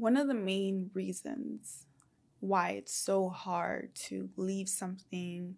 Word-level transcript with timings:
One 0.00 0.16
of 0.16 0.28
the 0.28 0.34
main 0.34 0.90
reasons 0.94 1.84
why 2.40 2.70
it's 2.70 2.94
so 2.94 3.28
hard 3.28 3.94
to 4.06 4.30
leave 4.38 4.66
something, 4.66 5.56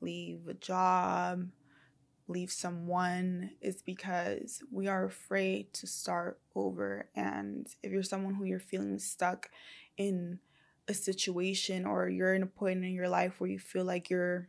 leave 0.00 0.48
a 0.48 0.54
job, 0.54 1.50
leave 2.28 2.50
someone 2.50 3.50
is 3.60 3.82
because 3.82 4.62
we 4.72 4.88
are 4.88 5.04
afraid 5.04 5.74
to 5.74 5.86
start 5.86 6.40
over. 6.54 7.10
And 7.14 7.66
if 7.82 7.92
you're 7.92 8.02
someone 8.02 8.36
who 8.36 8.44
you're 8.44 8.58
feeling 8.58 8.98
stuck 8.98 9.50
in 9.98 10.38
a 10.88 10.94
situation 10.94 11.84
or 11.84 12.08
you're 12.08 12.32
in 12.32 12.44
a 12.44 12.46
point 12.46 12.86
in 12.86 12.94
your 12.94 13.10
life 13.10 13.38
where 13.38 13.50
you 13.50 13.58
feel 13.58 13.84
like 13.84 14.08
you're 14.08 14.48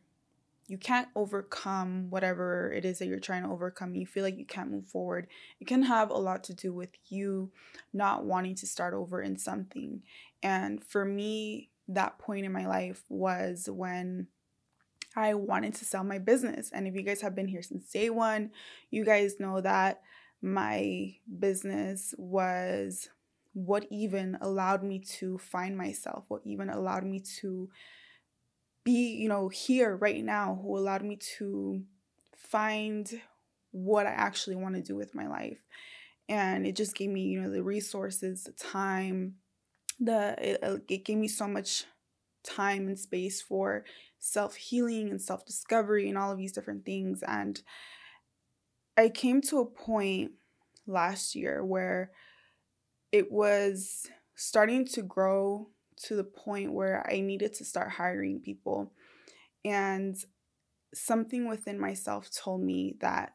you 0.70 0.78
can't 0.78 1.08
overcome 1.16 2.12
whatever 2.12 2.72
it 2.72 2.86
is 2.86 3.00
that 3.00 3.08
you're 3.08 3.20
trying 3.20 3.44
to 3.44 3.50
overcome. 3.50 3.96
You 3.96 4.06
feel 4.06 4.24
like 4.24 4.38
you 4.38 4.46
can't 4.46 4.70
move 4.70 4.86
forward. 4.86 5.28
It 5.60 5.66
can 5.66 5.82
have 5.82 6.12
a 6.12 6.18
lot 6.18 6.44
to 6.46 6.54
do 6.54 6.72
with 6.72 6.92
you 7.08 7.52
not 7.92 8.24
wanting 8.24 8.54
to 8.56 8.68
start 8.68 8.94
over 8.94 9.22
in 9.22 9.38
something. 9.38 10.04
And 10.44 10.84
for 10.84 11.04
me, 11.04 11.72
that 11.88 12.20
point 12.20 12.46
in 12.46 12.52
my 12.52 12.68
life 12.68 13.04
was 13.10 13.68
when 13.68 14.28
I 15.16 15.34
wanted 15.34 15.74
to 15.76 15.86
sell 15.86 16.04
my 16.04 16.20
business. 16.20 16.70
And 16.72 16.88
if 16.88 16.94
you 16.94 17.02
guys 17.02 17.22
have 17.22 17.36
been 17.36 17.48
here 17.48 17.64
since 17.64 17.90
day 17.90 18.12
one, 18.12 18.52
you 18.92 19.04
guys 19.04 19.40
know 19.40 19.62
that 19.62 20.02
my 20.40 21.16
business 21.40 22.14
was 22.18 23.10
what 23.54 23.88
even 23.90 24.38
allowed 24.42 24.84
me 24.84 25.00
to 25.00 25.40
find 25.40 25.76
myself, 25.76 26.26
what 26.28 26.42
even 26.46 26.70
allowed 26.70 27.04
me 27.04 27.20
to 27.40 27.70
be, 28.90 29.12
you 29.14 29.30
know, 29.30 29.50
here 29.50 29.96
right 29.96 30.24
now, 30.24 30.60
who 30.62 30.78
allowed 30.78 31.04
me 31.04 31.18
to 31.38 31.84
find 32.36 33.22
what 33.72 34.08
I 34.08 34.12
actually 34.12 34.56
want 34.56 34.76
to 34.76 34.82
do 34.82 34.96
with 34.96 35.14
my 35.14 35.28
life. 35.28 35.60
And 36.28 36.66
it 36.66 36.76
just 36.76 36.96
gave 36.96 37.10
me, 37.10 37.22
you 37.22 37.42
know, 37.42 37.52
the 37.52 37.64
resources, 37.64 38.44
the 38.44 38.52
time, 38.52 39.36
the 40.00 40.36
it, 40.40 40.64
uh, 40.64 40.78
it 40.88 41.06
gave 41.06 41.18
me 41.18 41.28
so 41.28 41.48
much 41.48 41.86
time 42.44 42.88
and 42.88 42.98
space 42.98 43.42
for 43.42 43.84
self-healing 44.18 45.10
and 45.10 45.22
self-discovery 45.22 46.10
and 46.10 46.18
all 46.18 46.32
of 46.32 46.38
these 46.38 46.54
different 46.54 46.86
things 46.86 47.22
and 47.28 47.62
I 48.98 49.08
came 49.08 49.42
to 49.44 49.60
a 49.60 49.66
point 49.66 50.32
last 50.88 51.36
year 51.36 51.64
where 51.64 52.12
it 53.12 53.32
was 53.32 54.10
starting 54.36 54.86
to 54.88 55.02
grow 55.02 55.70
to 56.06 56.16
the 56.16 56.24
point 56.24 56.74
where 56.74 57.06
I 57.10 57.20
needed 57.20 57.54
to 57.56 57.66
start 57.66 57.92
hiring 57.92 58.40
people. 58.40 58.94
And 59.66 60.16
something 60.94 61.48
within 61.48 61.80
myself 61.80 62.30
told 62.32 62.62
me 62.62 62.96
that 63.02 63.34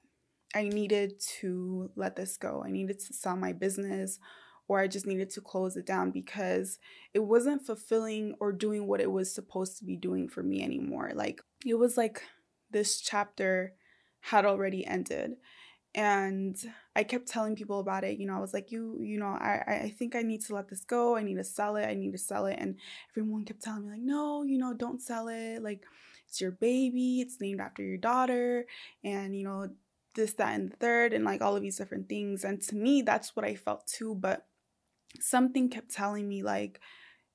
I 0.55 0.69
needed 0.69 1.21
to 1.41 1.91
let 1.97 2.17
this 2.17 2.37
go. 2.37 2.63
I 2.65 2.71
needed 2.71 2.99
to 3.01 3.13
sell 3.13 3.37
my 3.37 3.53
business 3.53 4.19
or 4.67 4.81
I 4.81 4.87
just 4.87 5.07
needed 5.07 5.31
to 5.31 5.41
close 5.41 5.77
it 5.77 5.85
down 5.85 6.11
because 6.11 6.79
it 7.13 7.21
wasn't 7.21 7.67
fulfilling 7.67 8.35
or 8.41 8.53
doing 8.53 8.87
what 8.87 9.01
it 9.01 9.11
was 9.11 9.35
supposed 9.35 9.79
to 9.79 9.85
be 9.85 9.97
doing 9.97 10.29
for 10.29 10.43
me 10.43 10.63
anymore. 10.63 11.13
Like 11.15 11.43
it 11.67 11.75
was 11.75 11.97
like 11.97 12.23
this 12.71 13.01
chapter 13.01 13.75
had 14.21 14.47
already 14.47 14.87
ended 14.87 15.37
and 15.95 16.57
i 16.97 17.05
kept 17.05 17.29
telling 17.29 17.55
people 17.55 17.79
about 17.79 18.05
it 18.05 18.19
you 18.19 18.27
know 18.27 18.37
i 18.37 18.41
was 18.41 18.53
like 18.53 18.73
you 18.73 18.99
you 19.01 19.19
know 19.19 19.27
i 19.27 19.63
i 19.85 19.95
think 19.97 20.17
i 20.17 20.23
need 20.23 20.41
to 20.41 20.55
let 20.55 20.69
this 20.69 20.85
go 20.85 21.17
i 21.17 21.23
need 21.23 21.37
to 21.37 21.45
sell 21.45 21.77
it 21.77 21.87
i 21.87 21.95
need 21.95 22.13
to 22.13 22.19
sell 22.19 22.47
it 22.47 22.57
and 22.59 22.77
everyone 23.11 23.45
kept 23.45 23.63
telling 23.63 23.85
me 23.85 23.91
like 23.93 24.01
no 24.01 24.43
you 24.43 24.59
know 24.59 24.75
don't 24.75 25.01
sell 25.01 25.29
it 25.29 25.63
like 25.63 25.85
it's 26.29 26.41
your 26.41 26.51
baby 26.51 27.21
it's 27.21 27.41
named 27.41 27.61
after 27.61 27.83
your 27.83 27.97
daughter 27.97 28.67
and 29.05 29.37
you 29.37 29.45
know 29.45 29.69
this 30.15 30.33
that 30.35 30.55
and 30.55 30.71
the 30.71 30.77
third 30.77 31.13
and 31.13 31.25
like 31.25 31.43
all 31.43 31.57
of 31.57 31.63
these 31.63 31.77
different 31.79 32.09
things 32.09 32.45
and 32.45 32.61
to 32.61 32.75
me 32.75 33.03
that's 33.03 33.37
what 33.37 33.45
i 33.45 33.55
felt 33.55 33.87
too 33.87 34.15
but 34.15 34.47
something 35.21 35.69
kept 35.69 35.91
telling 35.91 36.29
me 36.29 36.43
like 36.43 36.81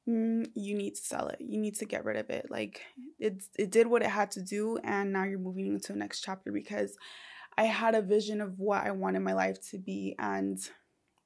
mm, 0.08 0.46
you 0.56 0.76
need 0.76 0.96
to 0.96 1.02
sell 1.02 1.28
it 1.28 1.38
you 1.40 1.60
need 1.60 1.76
to 1.76 1.86
get 1.86 2.06
rid 2.06 2.18
of 2.18 2.30
it 2.30 2.48
like 2.50 2.82
it 3.20 3.44
it 3.58 3.72
did 3.72 3.88
what 3.88 4.02
it 4.02 4.10
had 4.10 4.32
to 4.32 4.42
do 4.42 4.78
and 4.84 5.14
now 5.14 5.24
you're 5.24 5.40
moving 5.40 5.68
into 5.68 5.94
the 5.94 6.00
next 6.00 6.22
chapter 6.22 6.52
because 6.52 6.98
I 7.60 7.64
had 7.64 7.94
a 7.94 8.02
vision 8.02 8.40
of 8.40 8.58
what 8.58 8.86
I 8.86 8.92
wanted 8.92 9.20
my 9.20 9.34
life 9.34 9.60
to 9.72 9.78
be, 9.78 10.16
and 10.18 10.58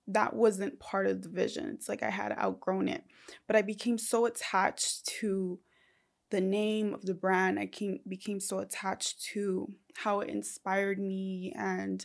that 0.08 0.34
wasn't 0.36 0.80
part 0.80 1.06
of 1.06 1.22
the 1.22 1.30
vision. 1.30 1.70
It's 1.76 1.88
like 1.88 2.02
I 2.02 2.10
had 2.10 2.36
outgrown 2.36 2.88
it. 2.88 3.04
But 3.46 3.56
I 3.56 3.62
became 3.62 4.00
so 4.00 4.26
attached 4.26 5.06
to 5.20 5.60
the 6.32 6.42
name 6.42 6.96
of 6.96 7.06
the 7.06 7.14
brand. 7.14 7.60
I 7.60 7.68
came, 7.68 8.00
became 8.08 8.40
so 8.40 8.58
attached 8.58 9.22
to 9.34 9.72
how 9.96 10.22
it 10.22 10.30
inspired 10.32 10.98
me 10.98 11.54
and 11.56 12.04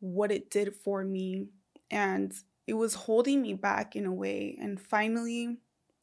what 0.00 0.32
it 0.32 0.50
did 0.50 0.74
for 0.74 1.04
me. 1.04 1.46
And 1.92 2.32
it 2.66 2.74
was 2.74 2.94
holding 2.94 3.40
me 3.40 3.54
back 3.54 3.94
in 3.94 4.04
a 4.04 4.12
way. 4.12 4.58
And 4.60 4.80
finally, 4.80 5.58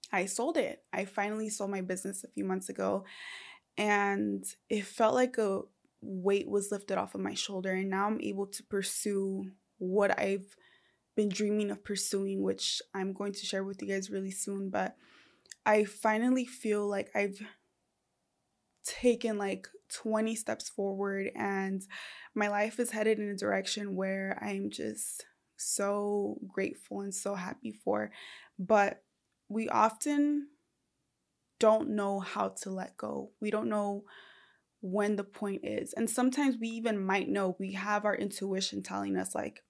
I 0.09 0.25
sold 0.25 0.56
it. 0.56 0.83
I 0.94 1.03
finally 1.03 1.50
sold 1.50 1.72
my 1.72 1.81
business 1.81 2.23
a 2.23 2.29
few 2.29 2.45
months 2.45 2.69
ago. 2.69 3.03
And 3.78 4.45
it 4.69 4.85
felt 4.85 5.16
like 5.16 5.38
a 5.38 5.63
weight 6.01 6.50
was 6.50 6.72
lifted 6.72 6.97
off 6.97 7.16
of 7.16 7.22
my 7.22 7.34
shoulder 7.34 7.72
and 7.72 7.89
now 7.89 8.07
I'm 8.07 8.22
able 8.22 8.47
to 8.47 8.63
pursue 8.63 9.51
what 9.78 10.17
I've 10.19 10.56
been 11.16 11.29
dreaming 11.29 11.72
of 11.72 11.84
pursuing, 11.84 12.41
which 12.41 12.81
I'm 12.94 13.13
going 13.13 13.34
to 13.34 13.45
share 13.45 13.63
with 13.63 13.81
you 13.81 13.88
guys 13.88 14.09
really 14.09 14.31
soon. 14.31 14.69
But 14.69 14.95
I 15.66 15.84
finally 15.84 16.45
feel 16.45 16.88
like 16.88 17.09
I've 17.16 17.39
taken 18.84 19.38
like 19.38 19.67
20 19.94 20.35
steps 20.35 20.69
forward 20.69 21.31
and 21.35 21.81
my 22.33 22.47
life 22.47 22.79
is 22.79 22.91
headed 22.91 23.19
in 23.19 23.29
a 23.29 23.35
direction 23.35 23.95
where 23.95 24.39
I'm 24.41 24.69
just 24.69 25.25
so 25.57 26.38
grateful 26.47 27.01
and 27.01 27.13
so 27.13 27.35
happy 27.35 27.72
for. 27.72 28.12
But 28.57 29.03
we 29.50 29.69
often 29.69 30.47
don't 31.59 31.89
know 31.89 32.19
how 32.19 32.50
to 32.63 32.72
let 32.72 32.97
go. 32.97 33.31
We 33.39 33.51
don't 33.51 33.69
know 33.69 34.06
when 34.81 35.16
the 35.16 35.24
point 35.24 35.62
is. 35.64 35.94
And 35.94 36.09
sometimes 36.09 36.58
we 36.59 36.68
even 36.69 37.03
might 37.03 37.30
know 37.30 37.56
we 37.59 37.74
have 37.74 38.03
our 38.03 38.16
intuition 38.16 38.84
telling 38.84 39.16
us, 39.16 39.34
like, 39.36 39.64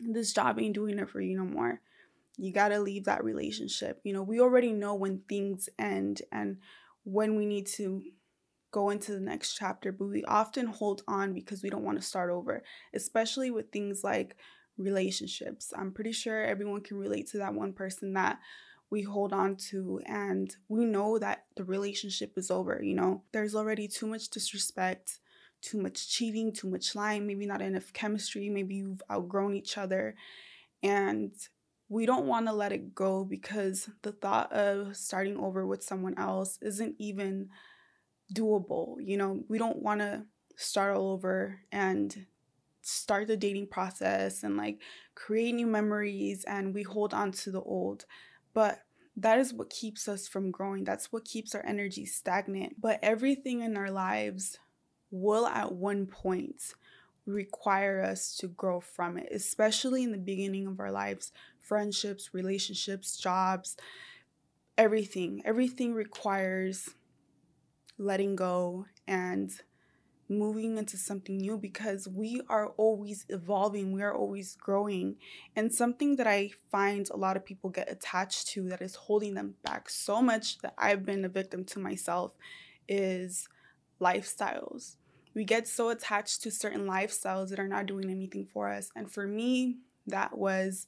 this 0.00 0.32
job 0.32 0.58
ain't 0.58 0.74
doing 0.74 0.98
it 0.98 1.10
for 1.10 1.20
you 1.20 1.36
no 1.36 1.44
more. 1.44 1.80
You 2.36 2.52
got 2.52 2.68
to 2.68 2.78
leave 2.78 3.04
that 3.04 3.24
relationship. 3.24 4.00
You 4.04 4.12
know, 4.12 4.22
we 4.22 4.40
already 4.40 4.72
know 4.72 4.94
when 4.94 5.22
things 5.28 5.68
end 5.78 6.22
and 6.30 6.58
when 7.04 7.36
we 7.36 7.46
need 7.46 7.66
to 7.66 8.00
go 8.70 8.90
into 8.90 9.12
the 9.12 9.20
next 9.20 9.56
chapter, 9.56 9.90
but 9.90 10.06
we 10.06 10.22
often 10.24 10.66
hold 10.66 11.02
on 11.08 11.32
because 11.32 11.62
we 11.62 11.70
don't 11.70 11.84
want 11.84 11.98
to 11.98 12.06
start 12.06 12.30
over, 12.30 12.62
especially 12.94 13.50
with 13.50 13.72
things 13.72 14.04
like 14.04 14.36
relationships. 14.76 15.72
I'm 15.76 15.90
pretty 15.90 16.12
sure 16.12 16.44
everyone 16.44 16.82
can 16.82 16.98
relate 16.98 17.28
to 17.30 17.38
that 17.38 17.54
one 17.54 17.72
person 17.72 18.12
that 18.12 18.38
we 18.90 19.02
hold 19.02 19.32
on 19.32 19.56
to 19.56 20.00
and 20.06 20.56
we 20.68 20.84
know 20.84 21.18
that 21.18 21.44
the 21.56 21.64
relationship 21.64 22.32
is 22.36 22.50
over 22.50 22.80
you 22.82 22.94
know? 22.94 23.22
There's 23.32 23.54
already 23.54 23.88
too 23.88 24.06
much 24.06 24.28
disrespect 24.28 25.20
too 25.60 25.78
much 25.78 26.08
cheating 26.08 26.52
too 26.52 26.68
much 26.68 26.94
lying 26.94 27.26
maybe 27.26 27.44
not 27.44 27.60
enough 27.60 27.92
chemistry 27.92 28.48
maybe 28.48 28.76
you've 28.76 29.02
outgrown 29.10 29.54
each 29.56 29.76
other 29.76 30.14
and 30.82 31.32
we 31.88 32.06
don't 32.06 32.26
want 32.26 32.46
to 32.46 32.52
let 32.52 32.70
it 32.70 32.94
go 32.94 33.24
because 33.24 33.88
the 34.02 34.12
thought 34.12 34.52
of 34.52 34.96
starting 34.96 35.36
over 35.38 35.66
with 35.66 35.82
someone 35.82 36.16
else 36.18 36.58
isn't 36.62 36.94
even 36.98 37.48
doable 38.32 38.96
you 39.00 39.16
know? 39.16 39.42
We 39.48 39.58
don't 39.58 39.82
want 39.82 40.00
to 40.00 40.24
start 40.56 40.96
all 40.96 41.12
over 41.12 41.60
and 41.72 42.26
start 42.82 43.26
the 43.26 43.36
dating 43.36 43.66
process 43.66 44.42
and 44.42 44.56
like 44.56 44.80
create 45.14 45.52
new 45.52 45.66
memories 45.66 46.44
and 46.44 46.74
we 46.74 46.82
hold 46.82 47.14
on 47.14 47.32
to 47.32 47.50
the 47.50 47.60
old 47.60 48.04
but 48.54 48.82
that 49.16 49.38
is 49.38 49.52
what 49.52 49.70
keeps 49.70 50.08
us 50.08 50.28
from 50.28 50.50
growing. 50.50 50.84
That's 50.84 51.12
what 51.12 51.24
keeps 51.24 51.54
our 51.54 51.64
energy 51.66 52.06
stagnant. 52.06 52.80
But 52.80 53.00
everything 53.02 53.62
in 53.62 53.76
our 53.76 53.90
lives 53.90 54.58
will 55.10 55.46
at 55.46 55.72
one 55.72 56.06
point 56.06 56.74
require 57.26 58.02
us 58.02 58.36
to 58.36 58.48
grow 58.48 58.80
from 58.80 59.18
it, 59.18 59.28
especially 59.32 60.02
in 60.02 60.12
the 60.12 60.18
beginning 60.18 60.66
of 60.66 60.80
our 60.80 60.90
lives 60.90 61.32
friendships, 61.60 62.30
relationships, 62.32 63.16
jobs, 63.18 63.76
everything. 64.78 65.42
Everything 65.44 65.92
requires 65.92 66.90
letting 67.98 68.36
go 68.36 68.86
and 69.06 69.60
moving 70.28 70.76
into 70.76 70.96
something 70.96 71.38
new 71.38 71.56
because 71.56 72.06
we 72.06 72.40
are 72.48 72.68
always 72.76 73.24
evolving, 73.28 73.92
we 73.92 74.02
are 74.02 74.14
always 74.14 74.56
growing. 74.56 75.16
And 75.56 75.72
something 75.72 76.16
that 76.16 76.26
I 76.26 76.50
find 76.70 77.08
a 77.10 77.16
lot 77.16 77.36
of 77.36 77.44
people 77.44 77.70
get 77.70 77.90
attached 77.90 78.48
to 78.48 78.68
that 78.68 78.82
is 78.82 78.94
holding 78.94 79.34
them 79.34 79.54
back 79.64 79.88
so 79.88 80.20
much 80.20 80.58
that 80.58 80.74
I've 80.76 81.04
been 81.04 81.24
a 81.24 81.28
victim 81.28 81.64
to 81.66 81.78
myself 81.78 82.32
is 82.88 83.48
lifestyles. 84.00 84.96
We 85.34 85.44
get 85.44 85.68
so 85.68 85.90
attached 85.90 86.42
to 86.42 86.50
certain 86.50 86.86
lifestyles 86.86 87.50
that 87.50 87.60
are 87.60 87.68
not 87.68 87.86
doing 87.86 88.10
anything 88.10 88.46
for 88.46 88.68
us. 88.68 88.90
And 88.96 89.10
for 89.10 89.26
me, 89.26 89.78
that 90.06 90.36
was 90.36 90.86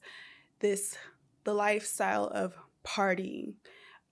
this 0.59 0.97
the 1.43 1.53
lifestyle 1.53 2.27
of 2.27 2.53
partying, 2.85 3.53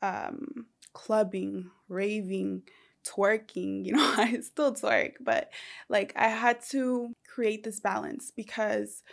um, 0.01 0.65
clubbing, 0.93 1.69
raving, 1.87 2.63
twerking, 3.06 3.86
you 3.86 3.94
know, 3.94 4.13
I 4.18 4.40
still 4.42 4.74
twerk, 4.74 5.13
but 5.19 5.50
like 5.90 6.13
I 6.16 6.28
had 6.28 6.62
to 6.72 7.13
create 7.28 7.63
this 7.63 7.80
balance 7.80 8.31
because 8.36 9.04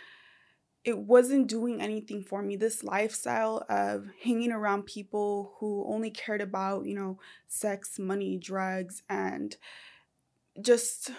it 0.83 0.97
wasn't 0.97 1.47
doing 1.47 1.81
anything 1.81 2.23
for 2.23 2.41
me. 2.41 2.55
This 2.55 2.83
lifestyle 2.83 3.65
of 3.69 4.05
hanging 4.23 4.53
around 4.53 4.85
people 4.85 5.55
who 5.59 5.85
only 5.85 6.09
cared 6.09 6.39
about, 6.41 6.85
you 6.85 6.95
know, 6.95 7.19
sex, 7.47 7.99
money, 7.99 8.37
drugs, 8.37 9.03
and 9.09 9.57
just 10.61 11.11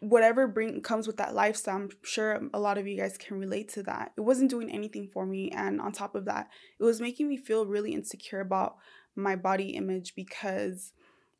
whatever 0.00 0.48
bring 0.48 0.80
comes 0.80 1.06
with 1.06 1.16
that 1.18 1.32
lifestyle 1.32 1.76
i'm 1.76 1.88
sure 2.02 2.40
a 2.52 2.58
lot 2.58 2.76
of 2.76 2.88
you 2.88 2.96
guys 2.96 3.16
can 3.16 3.38
relate 3.38 3.68
to 3.68 3.84
that 3.84 4.10
it 4.16 4.20
wasn't 4.20 4.50
doing 4.50 4.68
anything 4.68 5.06
for 5.06 5.24
me 5.24 5.48
and 5.52 5.80
on 5.80 5.92
top 5.92 6.16
of 6.16 6.24
that 6.24 6.48
it 6.80 6.82
was 6.82 7.00
making 7.00 7.28
me 7.28 7.36
feel 7.36 7.66
really 7.66 7.92
insecure 7.94 8.40
about 8.40 8.78
my 9.14 9.36
body 9.36 9.76
image 9.76 10.16
because 10.16 10.92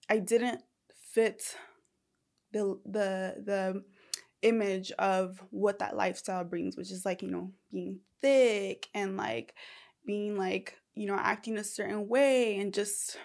i 0.08 0.18
didn't 0.18 0.62
fit 1.12 1.56
the 2.52 2.78
the 2.84 3.42
the 3.44 3.84
image 4.42 4.90
of 4.92 5.42
what 5.50 5.78
that 5.78 5.96
lifestyle 5.96 6.44
brings 6.44 6.76
which 6.76 6.90
is 6.90 7.04
like 7.04 7.22
you 7.22 7.30
know 7.30 7.50
being 7.70 8.00
thick 8.20 8.88
and 8.94 9.16
like 9.16 9.54
being 10.04 10.36
like 10.36 10.76
you 10.94 11.06
know 11.06 11.16
acting 11.16 11.56
a 11.58 11.64
certain 11.64 12.08
way 12.08 12.58
and 12.58 12.74
just 12.74 13.18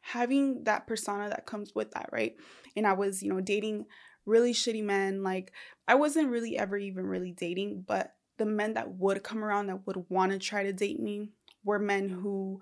having 0.00 0.64
that 0.64 0.86
persona 0.86 1.28
that 1.28 1.46
comes 1.46 1.74
with 1.74 1.90
that 1.92 2.08
right 2.12 2.36
and 2.76 2.86
i 2.86 2.92
was 2.92 3.22
you 3.22 3.32
know 3.32 3.40
dating 3.40 3.86
really 4.26 4.52
shitty 4.52 4.82
men. 4.82 5.22
Like, 5.22 5.52
I 5.88 5.94
wasn't 5.94 6.30
really 6.30 6.58
ever 6.58 6.76
even 6.76 7.06
really 7.06 7.32
dating, 7.32 7.84
but 7.86 8.14
the 8.36 8.44
men 8.44 8.74
that 8.74 8.90
would 8.90 9.22
come 9.22 9.42
around 9.42 9.68
that 9.68 9.86
would 9.86 10.04
want 10.10 10.32
to 10.32 10.38
try 10.38 10.64
to 10.64 10.72
date 10.72 11.00
me 11.00 11.30
were 11.64 11.78
men 11.78 12.08
who 12.08 12.60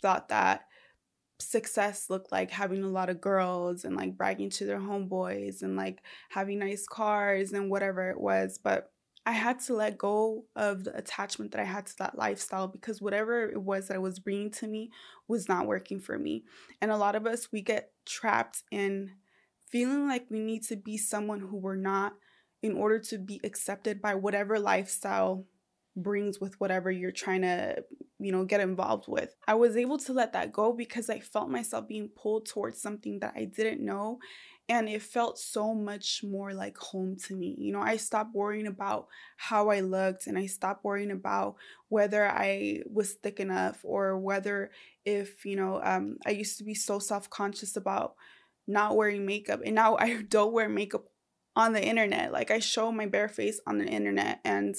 thought 0.00 0.28
that 0.28 0.66
success 1.38 2.08
looked 2.08 2.32
like 2.32 2.50
having 2.50 2.82
a 2.82 2.88
lot 2.88 3.10
of 3.10 3.20
girls 3.20 3.84
and 3.84 3.96
like 3.96 4.16
bragging 4.16 4.50
to 4.50 4.64
their 4.64 4.80
homeboys 4.80 5.62
and 5.62 5.76
like 5.76 6.02
having 6.30 6.58
nice 6.58 6.86
cars 6.86 7.52
and 7.52 7.70
whatever 7.70 8.10
it 8.10 8.20
was. 8.20 8.58
But 8.62 8.90
I 9.26 9.32
had 9.32 9.58
to 9.62 9.74
let 9.74 9.98
go 9.98 10.44
of 10.54 10.84
the 10.84 10.96
attachment 10.96 11.50
that 11.50 11.60
I 11.60 11.64
had 11.64 11.86
to 11.86 11.98
that 11.98 12.16
lifestyle 12.16 12.68
because 12.68 13.02
whatever 13.02 13.42
it 13.48 13.60
was 13.60 13.88
that 13.88 13.96
it 13.96 14.02
was 14.02 14.20
bringing 14.20 14.52
to 14.52 14.68
me 14.68 14.90
was 15.26 15.48
not 15.48 15.66
working 15.66 15.98
for 15.98 16.16
me. 16.16 16.44
And 16.80 16.92
a 16.92 16.96
lot 16.96 17.16
of 17.16 17.26
us, 17.26 17.50
we 17.50 17.60
get 17.60 17.90
trapped 18.06 18.62
in 18.70 19.10
feeling 19.68 20.06
like 20.06 20.26
we 20.30 20.38
need 20.38 20.62
to 20.64 20.76
be 20.76 20.96
someone 20.96 21.40
who 21.40 21.56
we're 21.56 21.74
not 21.74 22.14
in 22.62 22.76
order 22.76 23.00
to 23.00 23.18
be 23.18 23.40
accepted 23.42 24.00
by 24.00 24.14
whatever 24.14 24.60
lifestyle 24.60 25.44
brings 25.96 26.40
with 26.40 26.60
whatever 26.60 26.90
you're 26.90 27.10
trying 27.10 27.42
to, 27.42 27.82
you 28.18 28.30
know, 28.30 28.44
get 28.44 28.60
involved 28.60 29.08
with. 29.08 29.34
I 29.48 29.54
was 29.54 29.76
able 29.76 29.98
to 29.98 30.12
let 30.12 30.34
that 30.34 30.52
go 30.52 30.72
because 30.72 31.08
I 31.08 31.20
felt 31.20 31.50
myself 31.50 31.88
being 31.88 32.08
pulled 32.08 32.46
towards 32.46 32.80
something 32.80 33.20
that 33.20 33.34
I 33.34 33.44
didn't 33.44 33.84
know 33.84 34.18
and 34.68 34.88
it 34.88 35.02
felt 35.02 35.38
so 35.38 35.74
much 35.74 36.22
more 36.24 36.52
like 36.52 36.76
home 36.76 37.16
to 37.26 37.36
me. 37.36 37.54
You 37.56 37.72
know, 37.72 37.80
I 37.80 37.96
stopped 37.96 38.34
worrying 38.34 38.66
about 38.66 39.06
how 39.36 39.70
I 39.70 39.80
looked 39.80 40.26
and 40.26 40.36
I 40.36 40.46
stopped 40.46 40.84
worrying 40.84 41.12
about 41.12 41.54
whether 41.88 42.26
I 42.26 42.82
was 42.92 43.12
thick 43.12 43.38
enough 43.38 43.80
or 43.84 44.18
whether 44.18 44.70
if, 45.04 45.44
you 45.44 45.56
know, 45.56 45.80
um 45.82 46.18
I 46.26 46.30
used 46.30 46.58
to 46.58 46.64
be 46.64 46.74
so 46.74 46.98
self-conscious 46.98 47.76
about 47.76 48.14
not 48.66 48.96
wearing 48.96 49.24
makeup 49.24 49.60
and 49.64 49.74
now 49.74 49.96
I 50.00 50.22
don't 50.22 50.52
wear 50.52 50.68
makeup 50.68 51.04
on 51.54 51.72
the 51.72 51.84
internet. 51.84 52.32
Like 52.32 52.50
I 52.50 52.58
show 52.58 52.90
my 52.90 53.06
bare 53.06 53.28
face 53.28 53.60
on 53.66 53.78
the 53.78 53.86
internet 53.86 54.40
and 54.44 54.74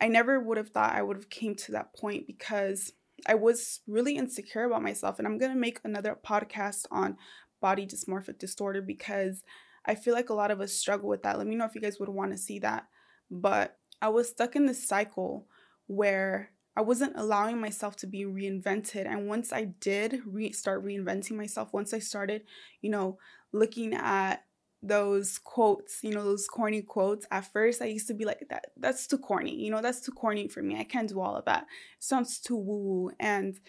I 0.00 0.08
never 0.08 0.40
would 0.40 0.56
have 0.56 0.70
thought 0.70 0.94
I 0.94 1.02
would 1.02 1.16
have 1.16 1.30
came 1.30 1.54
to 1.56 1.72
that 1.72 1.94
point 1.94 2.26
because 2.26 2.92
I 3.26 3.34
was 3.34 3.80
really 3.86 4.16
insecure 4.16 4.64
about 4.64 4.82
myself 4.82 5.18
and 5.18 5.28
I'm 5.28 5.38
going 5.38 5.52
to 5.52 5.58
make 5.58 5.80
another 5.84 6.16
podcast 6.26 6.86
on 6.90 7.16
body 7.60 7.86
dysmorphic 7.86 8.38
disorder 8.38 8.80
because 8.80 9.42
I 9.84 9.94
feel 9.94 10.14
like 10.14 10.30
a 10.30 10.34
lot 10.34 10.50
of 10.50 10.60
us 10.60 10.72
struggle 10.72 11.08
with 11.08 11.22
that. 11.22 11.38
Let 11.38 11.46
me 11.46 11.54
know 11.54 11.64
if 11.64 11.74
you 11.74 11.80
guys 11.80 11.98
would 11.98 12.08
want 12.08 12.32
to 12.32 12.38
see 12.38 12.58
that. 12.60 12.86
But 13.30 13.76
I 14.00 14.08
was 14.08 14.28
stuck 14.28 14.56
in 14.56 14.66
this 14.66 14.86
cycle 14.86 15.46
where 15.86 16.50
I 16.76 16.82
wasn't 16.82 17.16
allowing 17.16 17.60
myself 17.60 17.96
to 17.96 18.06
be 18.06 18.24
reinvented. 18.24 19.06
And 19.06 19.26
once 19.26 19.52
I 19.52 19.64
did 19.64 20.20
re- 20.26 20.52
start 20.52 20.84
reinventing 20.84 21.32
myself, 21.32 21.72
once 21.72 21.92
I 21.92 21.98
started, 21.98 22.42
you 22.80 22.90
know, 22.90 23.18
looking 23.52 23.94
at 23.94 24.44
those 24.82 25.38
quotes, 25.38 26.02
you 26.02 26.12
know, 26.12 26.24
those 26.24 26.46
corny 26.46 26.82
quotes. 26.82 27.26
At 27.30 27.52
first, 27.52 27.82
I 27.82 27.86
used 27.86 28.06
to 28.08 28.14
be 28.14 28.24
like, 28.24 28.46
that 28.48 28.66
that's 28.76 29.06
too 29.06 29.18
corny, 29.18 29.54
you 29.54 29.70
know, 29.70 29.82
that's 29.82 30.00
too 30.00 30.12
corny 30.12 30.48
for 30.48 30.62
me. 30.62 30.78
I 30.78 30.84
can't 30.84 31.08
do 31.08 31.20
all 31.20 31.36
of 31.36 31.44
that. 31.44 31.62
It 31.62 32.04
sounds 32.04 32.38
too 32.40 32.56
woo. 32.56 33.10
And 33.20 33.60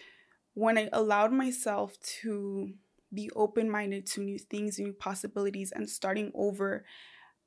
when 0.54 0.78
I 0.78 0.88
allowed 0.92 1.32
myself 1.32 1.98
to 2.22 2.72
be 3.12 3.30
open 3.36 3.70
minded 3.70 4.06
to 4.06 4.22
new 4.22 4.38
things, 4.38 4.78
new 4.78 4.92
possibilities, 4.92 5.72
and 5.72 5.88
starting 5.88 6.32
over 6.34 6.84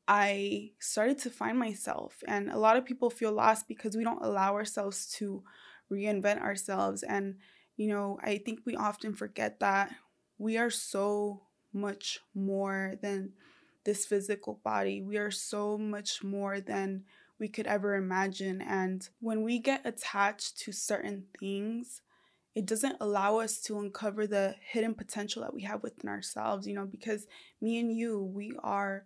I 0.08 0.72
started 0.80 1.18
to 1.20 1.30
find 1.30 1.58
myself. 1.58 2.24
And 2.28 2.52
a 2.52 2.58
lot 2.58 2.78
of 2.78 2.86
people 2.86 3.10
feel 3.10 3.32
lost 3.32 3.68
because 3.68 3.96
we 3.96 4.04
don't 4.04 4.24
allow 4.24 4.54
ourselves 4.54 5.08
to 5.18 5.44
reinvent 5.92 6.42
ourselves. 6.42 7.02
And, 7.04 7.38
you 7.76 7.88
know, 7.88 8.20
I 8.22 8.38
think 8.38 8.60
we 8.66 8.76
often 8.76 9.16
forget 9.16 9.60
that 9.62 9.96
we 10.38 10.58
are 10.58 10.70
so 10.70 11.42
much 11.74 12.20
more 12.34 12.94
than 13.02 13.34
this 13.86 14.06
physical 14.06 14.60
body. 14.64 15.02
We 15.02 15.18
are 15.18 15.32
so 15.32 15.78
much 15.78 16.24
more 16.24 16.60
than 16.60 17.04
we 17.40 17.48
could 17.48 17.68
ever 17.68 17.96
imagine. 17.96 18.62
And 18.62 19.08
when 19.20 19.44
we 19.44 19.60
get 19.60 19.86
attached 19.86 20.58
to 20.60 20.72
certain 20.72 21.26
things, 21.40 22.02
it 22.56 22.66
doesn't 22.66 22.98
allow 23.02 23.40
us 23.40 23.60
to 23.64 23.80
uncover 23.80 24.26
the 24.26 24.56
hidden 24.72 24.94
potential 24.94 25.42
that 25.42 25.54
we 25.54 25.64
have 25.64 25.84
within 25.84 26.10
ourselves, 26.10 26.66
you 26.66 26.74
know, 26.74 26.86
because 26.86 27.28
me 27.62 27.80
and 27.80 27.92
you, 27.92 28.22
we 28.24 28.54
are 28.64 29.06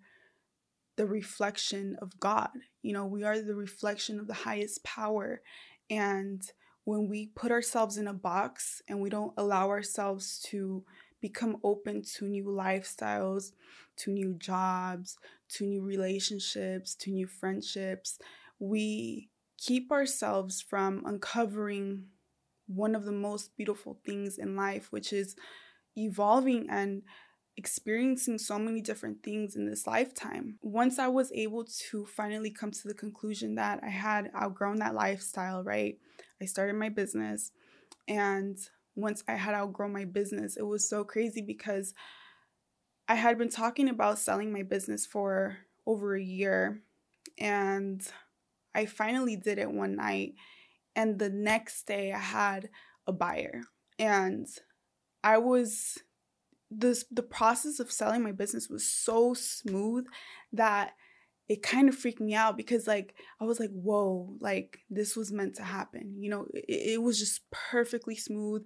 the 0.96 1.08
reflection 1.08 1.98
of 2.02 2.20
God. 2.20 2.50
You 2.84 2.94
know, 2.94 3.06
we 3.06 3.24
are 3.24 3.42
the 3.42 3.56
reflection 3.56 4.20
of 4.20 4.28
the 4.28 4.34
highest 4.34 4.84
power. 4.84 5.42
And 5.90 6.44
when 6.84 7.10
we 7.10 7.28
put 7.28 7.52
ourselves 7.52 7.98
in 7.98 8.08
a 8.08 8.14
box 8.14 8.82
and 8.88 9.02
we 9.02 9.10
don't 9.10 9.34
allow 9.38 9.70
ourselves 9.70 10.40
to 10.50 10.84
become 11.22 11.58
open 11.64 12.04
to 12.16 12.26
new 12.26 12.46
lifestyles, 12.46 13.52
to 13.98 14.12
new 14.12 14.34
jobs, 14.34 15.18
to 15.50 15.66
new 15.66 15.82
relationships, 15.82 16.96
to 16.96 17.12
new 17.12 17.28
friendships, 17.28 18.20
we 18.60 19.30
keep 19.58 19.92
ourselves 19.92 20.62
from 20.62 21.04
uncovering 21.06 22.06
one 22.68 22.96
of 22.96 23.06
the 23.06 23.12
most 23.12 23.56
beautiful 23.58 24.00
things 24.06 24.38
in 24.38 24.56
life, 24.56 24.92
which 24.92 25.12
is 25.12 25.36
evolving 25.98 26.68
and 26.70 27.02
experiencing 27.58 28.38
so 28.38 28.58
many 28.58 28.80
different 28.80 29.22
things 29.22 29.56
in 29.56 29.66
this 29.70 29.86
lifetime. 29.86 30.58
Once 30.62 30.98
I 30.98 31.08
was 31.08 31.32
able 31.34 31.66
to 31.90 32.06
finally 32.06 32.52
come 32.52 32.72
to 32.72 32.88
the 32.88 32.94
conclusion 32.94 33.56
that 33.56 33.82
I 33.84 33.90
had 33.90 34.32
outgrown 34.34 34.78
that 34.78 34.96
lifestyle, 34.96 35.64
right? 35.64 35.98
I 36.42 36.46
started 36.46 36.76
my 36.76 36.90
business. 36.90 37.52
And 38.08 38.58
once 39.02 39.24
I 39.28 39.34
had 39.34 39.56
outgrown 39.56 39.94
my 39.94 40.06
business, 40.06 40.58
it 40.58 40.66
was 40.66 40.88
so 40.88 41.04
crazy 41.04 41.42
because 41.42 41.94
I 43.08 43.16
had 43.16 43.38
been 43.38 43.50
talking 43.50 43.90
about 43.90 44.20
selling 44.20 44.52
my 44.52 44.64
business 44.64 45.06
for 45.06 45.58
over 45.86 46.16
a 46.16 46.22
year. 46.22 46.82
And 47.38 48.06
I 48.76 48.86
finally 48.86 49.36
did 49.36 49.58
it 49.58 49.72
one 49.72 49.96
night. 49.96 50.34
And 50.96 51.18
the 51.18 51.30
next 51.30 51.88
day, 51.88 52.14
I 52.14 52.20
had 52.20 52.70
a 53.08 53.12
buyer. 53.12 53.62
And 53.98 54.48
I 55.24 55.38
was 55.38 55.98
this 56.72 57.06
the 57.10 57.24
process 57.24 57.80
of 57.80 57.92
selling 57.92 58.22
my 58.22 58.32
business 58.32 58.70
was 58.70 58.88
so 58.88 59.34
smooth 59.34 60.06
that 60.54 60.94
it 61.50 61.64
kind 61.64 61.90
of 61.90 61.96
freaked 61.96 62.22
me 62.22 62.36
out 62.36 62.56
because 62.56 62.88
like 62.88 63.16
I 63.42 63.46
was 63.46 63.60
like, 63.60 63.72
whoa, 63.72 64.38
like 64.40 64.80
this 64.90 65.16
was 65.18 65.32
meant 65.32 65.56
to 65.56 65.64
happen. 65.64 66.16
You 66.20 66.30
know, 66.30 66.48
it, 66.54 66.94
it 66.94 67.02
was 67.02 67.18
just 67.20 67.42
perfectly 67.52 68.16
smooth. 68.16 68.64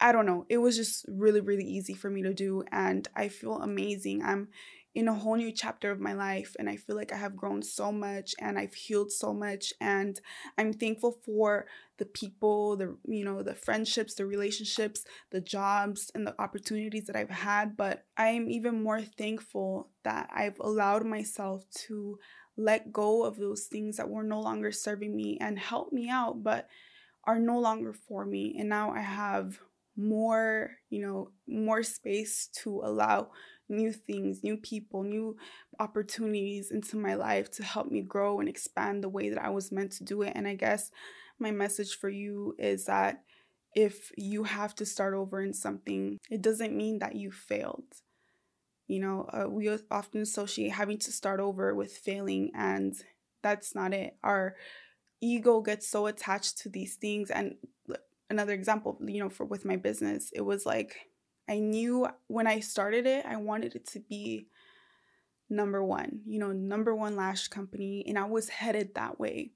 I 0.00 0.12
don't 0.12 0.26
know. 0.26 0.44
It 0.48 0.58
was 0.58 0.76
just 0.76 1.06
really, 1.08 1.40
really 1.40 1.64
easy 1.64 1.94
for 1.94 2.10
me 2.10 2.22
to 2.22 2.34
do. 2.34 2.64
And 2.72 3.06
I 3.14 3.28
feel 3.28 3.62
amazing. 3.62 4.22
I'm 4.22 4.48
in 4.94 5.08
a 5.08 5.14
whole 5.14 5.34
new 5.34 5.50
chapter 5.50 5.90
of 5.90 5.98
my 5.98 6.12
life 6.12 6.54
and 6.58 6.68
I 6.70 6.76
feel 6.76 6.94
like 6.94 7.12
I 7.12 7.16
have 7.16 7.36
grown 7.36 7.62
so 7.62 7.90
much 7.90 8.34
and 8.38 8.58
I've 8.58 8.74
healed 8.74 9.10
so 9.10 9.32
much 9.34 9.72
and 9.80 10.20
I'm 10.56 10.72
thankful 10.72 11.18
for 11.24 11.66
the 11.98 12.04
people, 12.04 12.76
the 12.76 12.96
you 13.06 13.24
know, 13.24 13.42
the 13.42 13.54
friendships, 13.54 14.14
the 14.14 14.26
relationships, 14.26 15.04
the 15.30 15.40
jobs 15.40 16.12
and 16.14 16.26
the 16.26 16.40
opportunities 16.40 17.06
that 17.06 17.16
I've 17.16 17.30
had, 17.30 17.76
but 17.76 18.04
I 18.16 18.28
am 18.28 18.48
even 18.48 18.82
more 18.82 19.02
thankful 19.02 19.88
that 20.04 20.30
I've 20.32 20.58
allowed 20.60 21.04
myself 21.04 21.64
to 21.86 22.18
let 22.56 22.92
go 22.92 23.24
of 23.24 23.36
those 23.36 23.64
things 23.64 23.96
that 23.96 24.08
were 24.08 24.22
no 24.22 24.40
longer 24.40 24.70
serving 24.70 25.14
me 25.14 25.38
and 25.40 25.58
help 25.58 25.92
me 25.92 26.08
out 26.08 26.44
but 26.44 26.68
are 27.24 27.40
no 27.40 27.58
longer 27.58 27.92
for 27.92 28.24
me 28.24 28.54
and 28.60 28.68
now 28.68 28.92
I 28.92 29.00
have 29.00 29.58
more, 29.96 30.72
you 30.90 31.00
know, 31.00 31.30
more 31.46 31.82
space 31.82 32.48
to 32.62 32.80
allow 32.84 33.30
new 33.68 33.92
things, 33.92 34.42
new 34.42 34.56
people, 34.56 35.02
new 35.02 35.36
opportunities 35.78 36.70
into 36.70 36.96
my 36.96 37.14
life 37.14 37.50
to 37.52 37.64
help 37.64 37.90
me 37.90 38.02
grow 38.02 38.40
and 38.40 38.48
expand 38.48 39.02
the 39.02 39.08
way 39.08 39.30
that 39.30 39.42
I 39.42 39.50
was 39.50 39.72
meant 39.72 39.92
to 39.92 40.04
do 40.04 40.22
it. 40.22 40.32
And 40.34 40.46
I 40.46 40.54
guess 40.54 40.90
my 41.38 41.50
message 41.50 41.96
for 41.96 42.08
you 42.08 42.54
is 42.58 42.86
that 42.86 43.22
if 43.74 44.12
you 44.16 44.44
have 44.44 44.74
to 44.76 44.86
start 44.86 45.14
over 45.14 45.40
in 45.40 45.52
something, 45.52 46.18
it 46.30 46.42
doesn't 46.42 46.76
mean 46.76 47.00
that 47.00 47.16
you 47.16 47.32
failed. 47.32 47.84
You 48.86 49.00
know, 49.00 49.28
uh, 49.32 49.48
we 49.48 49.68
often 49.90 50.20
associate 50.20 50.72
having 50.72 50.98
to 50.98 51.12
start 51.12 51.40
over 51.40 51.74
with 51.74 51.96
failing, 51.96 52.50
and 52.54 52.94
that's 53.42 53.74
not 53.74 53.94
it. 53.94 54.16
Our 54.22 54.56
ego 55.20 55.62
gets 55.62 55.88
so 55.88 56.06
attached 56.06 56.58
to 56.58 56.68
these 56.68 56.96
things 56.96 57.30
and 57.30 57.56
another 58.30 58.52
example, 58.52 58.98
you 59.04 59.20
know, 59.20 59.28
for 59.28 59.44
with 59.44 59.64
my 59.64 59.76
business, 59.76 60.30
it 60.34 60.42
was 60.42 60.66
like 60.66 60.96
I 61.48 61.58
knew 61.58 62.08
when 62.26 62.46
I 62.46 62.60
started 62.60 63.06
it, 63.06 63.26
I 63.26 63.36
wanted 63.36 63.74
it 63.74 63.86
to 63.88 64.00
be 64.00 64.48
number 65.50 65.84
1, 65.84 66.20
you 66.26 66.38
know, 66.38 66.52
number 66.52 66.94
1 66.94 67.16
lash 67.16 67.48
company 67.48 68.04
and 68.06 68.18
I 68.18 68.24
was 68.24 68.48
headed 68.48 68.94
that 68.94 69.20
way. 69.20 69.52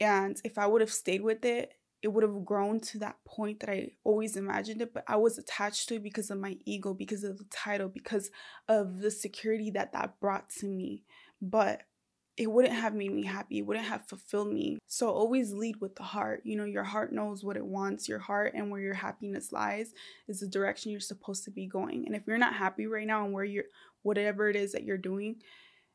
And 0.00 0.40
if 0.44 0.58
I 0.58 0.66
would 0.66 0.80
have 0.80 0.92
stayed 0.92 1.22
with 1.22 1.44
it, 1.44 1.74
it 2.02 2.08
would 2.08 2.22
have 2.22 2.44
grown 2.44 2.78
to 2.80 2.98
that 2.98 3.16
point 3.24 3.60
that 3.60 3.70
I 3.70 3.90
always 4.04 4.36
imagined 4.36 4.80
it, 4.80 4.94
but 4.94 5.04
I 5.08 5.16
was 5.16 5.36
attached 5.36 5.88
to 5.88 5.96
it 5.96 6.02
because 6.02 6.30
of 6.30 6.38
my 6.38 6.56
ego, 6.64 6.94
because 6.94 7.24
of 7.24 7.38
the 7.38 7.46
title, 7.50 7.88
because 7.88 8.30
of 8.68 9.00
the 9.00 9.10
security 9.10 9.70
that 9.72 9.92
that 9.92 10.20
brought 10.20 10.48
to 10.60 10.66
me. 10.66 11.02
But 11.42 11.82
it 12.38 12.46
wouldn't 12.46 12.74
have 12.74 12.94
made 12.94 13.12
me 13.12 13.24
happy. 13.24 13.58
It 13.58 13.66
wouldn't 13.66 13.86
have 13.86 14.06
fulfilled 14.06 14.52
me. 14.52 14.78
So 14.86 15.10
always 15.10 15.52
lead 15.52 15.80
with 15.80 15.96
the 15.96 16.04
heart. 16.04 16.42
You 16.44 16.56
know, 16.56 16.64
your 16.64 16.84
heart 16.84 17.12
knows 17.12 17.42
what 17.42 17.56
it 17.56 17.66
wants. 17.66 18.08
Your 18.08 18.20
heart 18.20 18.52
and 18.54 18.70
where 18.70 18.80
your 18.80 18.94
happiness 18.94 19.50
lies 19.50 19.92
is 20.28 20.38
the 20.38 20.46
direction 20.46 20.92
you're 20.92 21.00
supposed 21.00 21.42
to 21.44 21.50
be 21.50 21.66
going. 21.66 22.06
And 22.06 22.14
if 22.14 22.22
you're 22.28 22.38
not 22.38 22.54
happy 22.54 22.86
right 22.86 23.06
now 23.06 23.24
and 23.24 23.34
where 23.34 23.44
you're 23.44 23.64
whatever 24.02 24.48
it 24.48 24.54
is 24.54 24.70
that 24.72 24.84
you're 24.84 24.96
doing, 24.96 25.42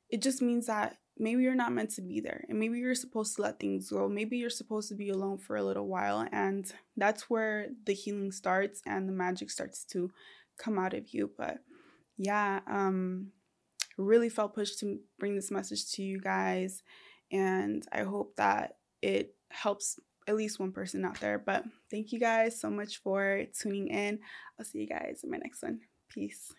it 0.09 0.21
just 0.21 0.41
means 0.41 0.67
that 0.67 0.97
maybe 1.17 1.43
you're 1.43 1.55
not 1.55 1.71
meant 1.71 1.91
to 1.91 2.01
be 2.01 2.19
there. 2.19 2.43
And 2.50 2.59
maybe 2.59 2.77
you're 2.77 2.93
supposed 2.93 3.38
to 3.38 3.41
let 3.41 3.57
things 3.57 3.89
go. 3.89 4.09
Maybe 4.09 4.38
you're 4.38 4.50
supposed 4.50 4.89
to 4.89 4.95
be 4.95 5.12
alone 5.12 5.38
for 5.38 5.55
a 5.55 5.63
little 5.63 5.88
while. 5.88 6.27
And 6.33 6.69
that's 6.97 7.29
where 7.29 7.69
the 7.85 7.93
healing 7.93 8.33
starts 8.33 8.81
and 8.85 9.07
the 9.07 9.13
magic 9.13 9.50
starts 9.50 9.85
to 9.93 10.12
come 10.57 10.77
out 10.77 10.93
of 10.93 11.13
you. 11.13 11.31
But 11.38 11.59
yeah, 12.17 12.59
um 12.67 13.31
really 13.97 14.29
felt 14.29 14.55
pushed 14.55 14.79
to 14.79 15.00
bring 15.19 15.35
this 15.35 15.51
message 15.51 15.91
to 15.93 16.03
you 16.03 16.19
guys. 16.19 16.83
And 17.31 17.85
I 17.91 18.01
hope 18.01 18.35
that 18.38 18.77
it 19.01 19.35
helps 19.51 20.00
at 20.27 20.35
least 20.35 20.59
one 20.59 20.71
person 20.71 21.05
out 21.05 21.19
there. 21.19 21.38
But 21.38 21.65
thank 21.91 22.12
you 22.12 22.19
guys 22.19 22.59
so 22.59 22.69
much 22.69 23.01
for 23.01 23.43
tuning 23.59 23.88
in. 23.88 24.19
I'll 24.57 24.65
see 24.65 24.79
you 24.79 24.88
guys 24.88 25.21
in 25.23 25.31
my 25.31 25.38
next 25.38 25.62
one. 25.62 25.81
Peace. 26.09 26.53